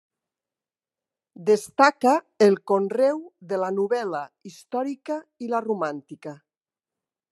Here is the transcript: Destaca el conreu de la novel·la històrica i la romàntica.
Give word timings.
Destaca 1.49 2.15
el 2.47 2.57
conreu 2.73 3.21
de 3.53 3.63
la 3.67 3.71
novel·la 3.77 4.25
històrica 4.53 5.23
i 5.49 5.55
la 5.57 5.65
romàntica. 5.71 6.39